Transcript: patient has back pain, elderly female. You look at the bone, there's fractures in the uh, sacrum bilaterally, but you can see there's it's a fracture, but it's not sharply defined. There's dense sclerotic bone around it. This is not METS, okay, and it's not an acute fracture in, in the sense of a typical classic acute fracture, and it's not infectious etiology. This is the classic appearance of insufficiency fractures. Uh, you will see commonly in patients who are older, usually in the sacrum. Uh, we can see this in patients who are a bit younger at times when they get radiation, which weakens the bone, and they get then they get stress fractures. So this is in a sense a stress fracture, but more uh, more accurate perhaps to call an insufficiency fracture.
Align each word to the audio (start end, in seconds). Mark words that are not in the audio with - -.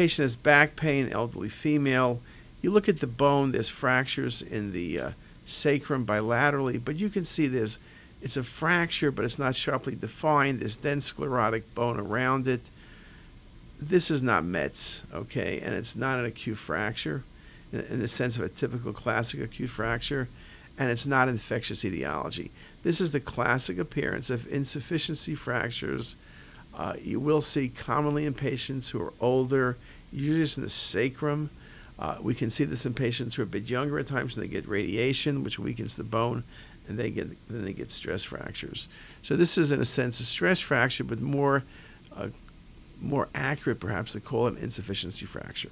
patient 0.00 0.24
has 0.24 0.34
back 0.34 0.76
pain, 0.76 1.10
elderly 1.12 1.50
female. 1.50 2.22
You 2.62 2.70
look 2.70 2.88
at 2.88 3.00
the 3.00 3.06
bone, 3.06 3.52
there's 3.52 3.68
fractures 3.68 4.40
in 4.40 4.72
the 4.72 4.98
uh, 4.98 5.10
sacrum 5.44 6.06
bilaterally, 6.06 6.82
but 6.82 6.96
you 6.96 7.10
can 7.10 7.26
see 7.26 7.46
there's 7.46 7.78
it's 8.22 8.38
a 8.38 8.42
fracture, 8.42 9.10
but 9.10 9.26
it's 9.26 9.38
not 9.38 9.54
sharply 9.54 9.94
defined. 9.94 10.60
There's 10.60 10.76
dense 10.76 11.04
sclerotic 11.04 11.74
bone 11.74 12.00
around 12.00 12.48
it. 12.48 12.70
This 13.78 14.10
is 14.10 14.22
not 14.22 14.42
METS, 14.42 15.02
okay, 15.12 15.60
and 15.60 15.74
it's 15.74 15.94
not 15.96 16.18
an 16.18 16.24
acute 16.24 16.56
fracture 16.56 17.22
in, 17.70 17.80
in 17.80 18.00
the 18.00 18.08
sense 18.08 18.38
of 18.38 18.42
a 18.42 18.48
typical 18.48 18.94
classic 18.94 19.42
acute 19.42 19.68
fracture, 19.68 20.28
and 20.78 20.90
it's 20.90 21.06
not 21.06 21.28
infectious 21.28 21.84
etiology. 21.84 22.50
This 22.84 23.02
is 23.02 23.12
the 23.12 23.20
classic 23.20 23.78
appearance 23.78 24.30
of 24.30 24.50
insufficiency 24.50 25.34
fractures. 25.34 26.16
Uh, 26.74 26.94
you 27.02 27.20
will 27.20 27.40
see 27.40 27.68
commonly 27.68 28.26
in 28.26 28.34
patients 28.34 28.90
who 28.90 29.02
are 29.02 29.12
older, 29.20 29.76
usually 30.12 30.62
in 30.62 30.64
the 30.64 30.70
sacrum. 30.70 31.50
Uh, 31.98 32.16
we 32.20 32.34
can 32.34 32.48
see 32.48 32.64
this 32.64 32.86
in 32.86 32.94
patients 32.94 33.34
who 33.34 33.42
are 33.42 33.44
a 33.44 33.48
bit 33.48 33.68
younger 33.68 33.98
at 33.98 34.06
times 34.06 34.36
when 34.36 34.46
they 34.46 34.50
get 34.50 34.66
radiation, 34.66 35.44
which 35.44 35.58
weakens 35.58 35.96
the 35.96 36.04
bone, 36.04 36.42
and 36.88 36.98
they 36.98 37.10
get 37.10 37.28
then 37.48 37.64
they 37.64 37.72
get 37.72 37.90
stress 37.90 38.24
fractures. 38.24 38.88
So 39.22 39.36
this 39.36 39.58
is 39.58 39.70
in 39.70 39.80
a 39.80 39.84
sense 39.84 40.18
a 40.20 40.24
stress 40.24 40.60
fracture, 40.60 41.04
but 41.04 41.20
more 41.20 41.64
uh, 42.16 42.28
more 43.00 43.28
accurate 43.34 43.80
perhaps 43.80 44.12
to 44.12 44.20
call 44.20 44.46
an 44.46 44.56
insufficiency 44.56 45.26
fracture. 45.26 45.70